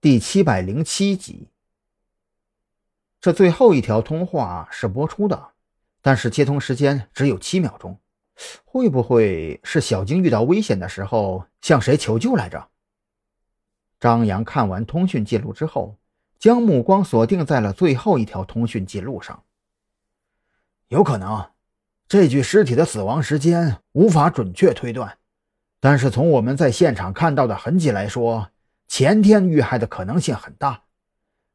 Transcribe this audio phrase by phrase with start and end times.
[0.00, 1.48] 第七百零七集。
[3.20, 5.48] 这最后一条通话是播出的，
[6.00, 7.98] 但是接通时间只有七秒钟，
[8.64, 12.68] 会不会是小晶遇到危险的时候向谁求救来着？
[13.98, 15.96] 张扬看完通讯记录之后，
[16.38, 19.42] 将目光锁定在了最后一条通讯记录上。
[20.86, 21.50] 有可能，
[22.06, 25.18] 这具尸体的死亡时间无法准确推断，
[25.80, 28.48] 但是从我们在现场看到的痕迹来说。
[28.88, 30.82] 前天遇害的可能性很大，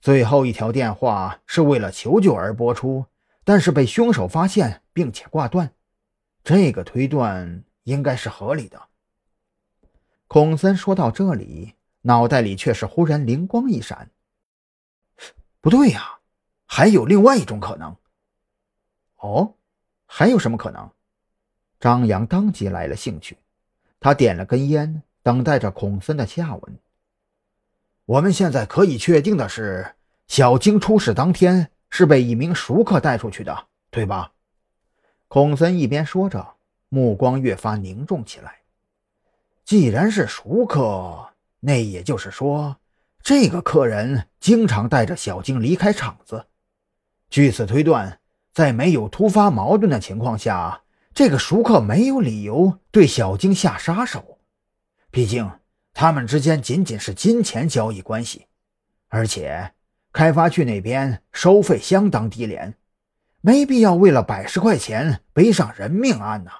[0.00, 3.04] 最后一条电话是为了求救而播出，
[3.44, 5.72] 但是被凶手发现并且挂断，
[6.42, 8.88] 这个推断应该是合理的。
[10.26, 14.10] 孔森说到这里，脑袋里却是忽然灵光一闪：
[15.60, 16.18] 不对呀，
[16.66, 17.96] 还有另外一种可能。
[19.16, 19.54] 哦，
[20.06, 20.90] 还有什么可能？
[21.78, 23.38] 张扬当即来了兴趣，
[24.00, 26.78] 他点了根烟，等待着孔森的下文。
[28.08, 29.94] 我们现在可以确定的是，
[30.28, 34.32] 小晶出事当天是被一名熟客带出去的，对吧？
[35.28, 36.54] 孔森一边说着，
[36.88, 38.60] 目光越发凝重起来。
[39.62, 42.78] 既然是熟客，那也就是说，
[43.22, 46.46] 这个客人经常带着小晶离开场子。
[47.28, 48.20] 据此推断，
[48.54, 50.80] 在没有突发矛盾的情况下，
[51.12, 54.38] 这个熟客没有理由对小晶下杀手。
[55.10, 55.57] 毕竟。
[56.00, 58.46] 他们之间仅仅是金钱交易关系，
[59.08, 59.74] 而且
[60.12, 62.76] 开发区那边收费相当低廉，
[63.40, 66.52] 没必要为了百十块钱背上人命案呐。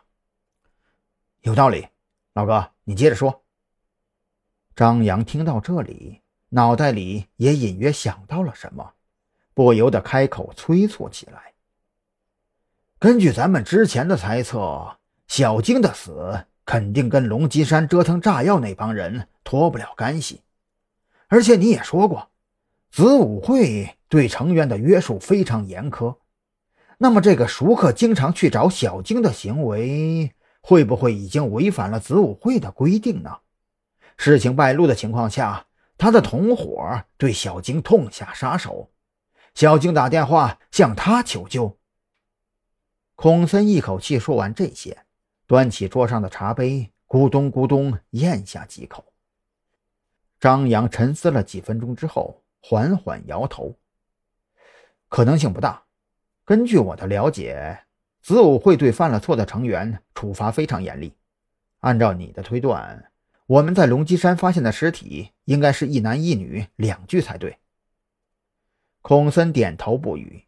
[1.42, 1.86] 有道理，
[2.33, 3.45] 老哥，你接着说。
[4.75, 8.95] 张扬听到这里，脑袋里也隐约想到了什么，
[9.55, 11.55] 不由得开口催促起来。
[12.98, 16.45] 根据咱们之前的猜测，小晶的死。
[16.69, 20.42] 肯定跟龙脊山折腾炸药那帮人脱不了干系，
[21.28, 22.28] 而且你也说过，
[22.91, 26.19] 子午会对成员的约束非常严苛。
[26.98, 33.39] 那么这个熟客经常去找小晶的行为，会不会已经违反了子午会的规定呢？
[34.18, 38.90] 事情败露的情况下，他的同伙对小晶痛下杀手，
[39.55, 41.79] 小晶打电话向他求救。
[43.14, 45.06] 孔森一口气说完这些。
[45.48, 49.03] 端起桌上的茶杯，咕咚咕咚咽下几口。
[50.39, 53.75] 张扬沉思了几分钟之后，缓缓摇头
[55.09, 55.85] ：“可能性不大。
[56.45, 57.86] 根据我的了解，
[58.20, 61.14] 子午会对犯了错的成员处罚非常严厉。
[61.79, 63.11] 按照你的推断，
[63.47, 67.57] 我们在龙脊山发现的尸体应该是一男一女两具才对。”
[69.01, 70.45] 孔森点头不语。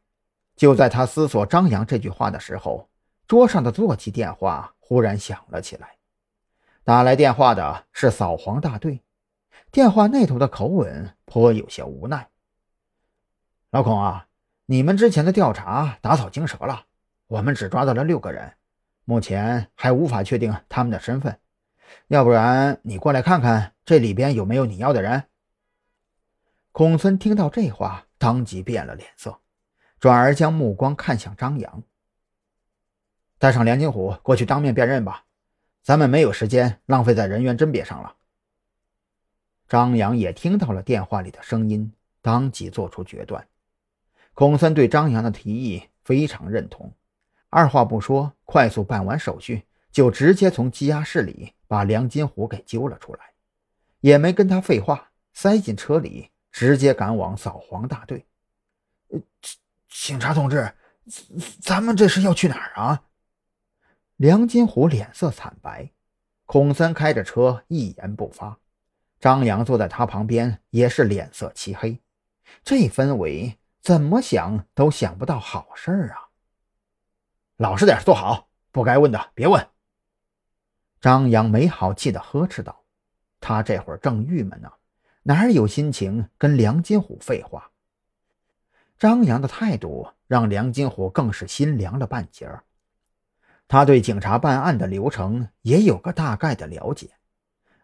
[0.57, 2.91] 就在他思索张扬这句话的时候，
[3.27, 4.75] 桌上的座机电话。
[4.91, 5.99] 忽然响了起来，
[6.83, 9.05] 打来电话的是扫黄大队。
[9.71, 12.29] 电话那头的口吻颇有些无奈
[13.71, 14.27] ：“老孔啊，
[14.67, 16.87] 你们之前的调查打草惊蛇了，
[17.29, 18.55] 我们只抓到了六个人，
[19.05, 21.39] 目前还无法确定他们的身份。
[22.09, 25.23] 要不然你过来看看，这里边有没有你要的人？”
[26.73, 29.39] 孔森听到这话，当即变了脸色，
[30.01, 31.81] 转而将目光看向张扬。
[33.41, 35.25] 带上梁金虎过去当面辨认吧，
[35.83, 38.15] 咱们没有时间浪费在人员甄别上了。
[39.67, 41.91] 张扬也听到了电话里的声音，
[42.21, 43.49] 当即做出决断。
[44.35, 46.93] 孔森对张扬的提议非常认同，
[47.49, 53.21] 二话不说，快速办完手续，就直接从羁押室里把梁金虎给揪了出来，
[54.01, 58.27] 也没跟他废话，塞进车里，直接赶往扫黄大队。
[59.09, 59.19] 呃，
[59.89, 60.71] 警察同志，
[61.63, 63.03] 咱们这是要去哪儿啊？
[64.21, 65.93] 梁金虎脸色惨白，
[66.45, 68.59] 孔森开着车一言不发，
[69.19, 71.99] 张扬坐在他旁边也是脸色漆黑。
[72.63, 76.29] 这氛围怎么想都想不到好事儿啊！
[77.57, 79.67] 老实点，坐好，不该问的别问。
[81.01, 82.85] 张扬没好气地呵斥道
[83.41, 84.71] ：“他这会儿正郁闷呢，
[85.23, 87.71] 哪有心情跟梁金虎废话？”
[89.01, 92.63] 张扬的态度让梁金虎更是心凉了半截儿。
[93.73, 97.11] 他对警察办案的流程也有个大概的了解。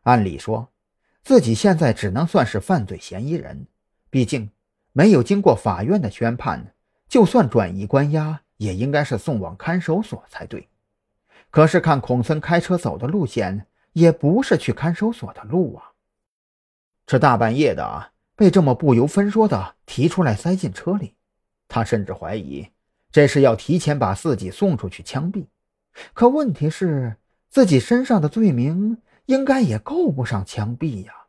[0.03, 0.73] 按理说，
[1.23, 3.69] 自己现在只能算是犯罪嫌疑人，
[4.11, 4.51] 毕竟
[4.93, 6.75] 没有经过法院的宣判，
[7.09, 10.69] 就算转移关押，也应该是送往看守所才对。
[11.53, 15.93] 可是看孔森开车走的路线，也不是去看守所的路啊！
[17.07, 21.15] 这大半夜的，被这么不由分说的提出来塞进车里，
[21.69, 22.67] 他甚至怀疑
[23.13, 25.47] 这是要提前把自己送出去枪毙。
[26.15, 27.17] 可问题是，
[27.49, 31.26] 自己身上的罪名应该也够不上枪毙呀。